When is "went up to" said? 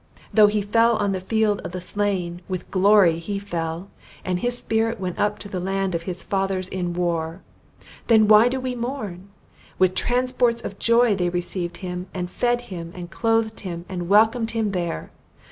4.99-5.47